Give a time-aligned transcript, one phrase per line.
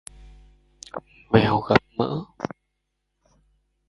[1.31, 2.21] Mèo gặp mỡ.